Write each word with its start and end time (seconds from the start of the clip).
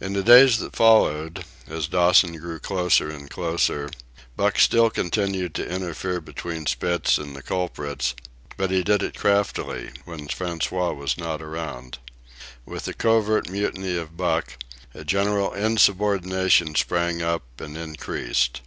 In 0.00 0.14
the 0.14 0.22
days 0.22 0.56
that 0.60 0.74
followed, 0.74 1.44
as 1.68 1.86
Dawson 1.86 2.38
grew 2.38 2.58
closer 2.58 3.10
and 3.10 3.28
closer, 3.28 3.90
Buck 4.34 4.58
still 4.58 4.88
continued 4.88 5.54
to 5.54 5.68
interfere 5.70 6.22
between 6.22 6.64
Spitz 6.64 7.18
and 7.18 7.36
the 7.36 7.42
culprits; 7.42 8.14
but 8.56 8.70
he 8.70 8.82
did 8.82 9.02
it 9.02 9.18
craftily, 9.18 9.90
when 10.06 10.28
François 10.28 10.96
was 10.96 11.18
not 11.18 11.42
around, 11.42 11.98
With 12.64 12.86
the 12.86 12.94
covert 12.94 13.50
mutiny 13.50 13.98
of 13.98 14.16
Buck, 14.16 14.56
a 14.94 15.04
general 15.04 15.52
insubordination 15.52 16.74
sprang 16.74 17.20
up 17.20 17.42
and 17.60 17.76
increased. 17.76 18.62